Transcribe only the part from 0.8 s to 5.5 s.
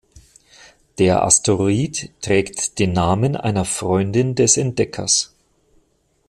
Der Asteroid trägt den Namen einer Freundin des Entdeckers.